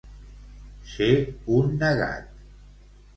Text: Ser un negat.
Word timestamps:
Ser 0.93 1.09
un 1.57 1.69
negat. 1.83 2.33